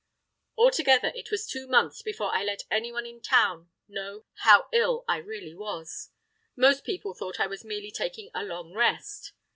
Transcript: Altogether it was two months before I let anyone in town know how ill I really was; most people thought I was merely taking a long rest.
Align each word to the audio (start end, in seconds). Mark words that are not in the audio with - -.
Altogether 0.57 1.11
it 1.13 1.29
was 1.29 1.45
two 1.45 1.67
months 1.67 2.01
before 2.01 2.33
I 2.33 2.43
let 2.43 2.63
anyone 2.71 3.05
in 3.05 3.21
town 3.21 3.69
know 3.87 4.25
how 4.37 4.67
ill 4.73 5.05
I 5.07 5.17
really 5.17 5.53
was; 5.53 6.09
most 6.55 6.83
people 6.83 7.13
thought 7.13 7.39
I 7.39 7.45
was 7.45 7.63
merely 7.63 7.91
taking 7.91 8.31
a 8.33 8.43
long 8.43 8.73
rest. 8.73 9.33